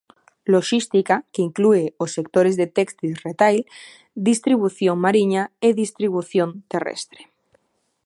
Loxística, 0.53 1.15
que 1.33 1.41
inclúe 1.47 1.83
os 2.03 2.13
sectores 2.17 2.53
de 2.59 2.67
téxtil 2.77 3.13
retail, 3.27 3.61
distribución 4.29 4.95
mariña 5.05 5.43
e 5.67 5.69
distribución 5.83 6.49
terrestre. 6.71 7.21